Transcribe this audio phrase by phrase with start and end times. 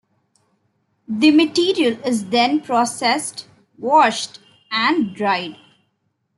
[1.07, 3.45] The material is then processed,
[3.77, 4.39] washed
[4.71, 5.57] and dried.